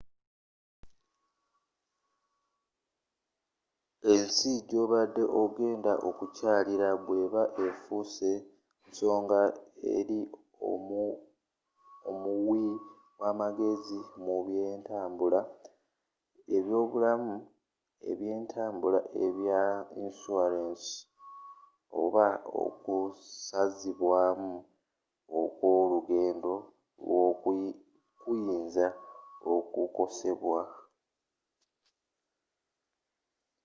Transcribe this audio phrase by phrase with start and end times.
[4.13, 8.31] ensi joobadde ogenda okukyallira bweba nga efuuse
[8.87, 9.39] nsonga
[9.95, 10.19] eri
[12.11, 12.67] omuwi
[13.21, 15.41] wa magezi mu bye ntambula
[16.57, 17.33] ebyobulamu
[18.19, 19.61] byentambula ebya
[20.03, 20.87] insurance
[22.01, 22.25] oba
[22.63, 24.53] okusazibwamu
[25.41, 26.53] okw'olugendo
[27.07, 27.27] lwo
[28.21, 28.87] kuyinza
[29.53, 30.61] okukosebwa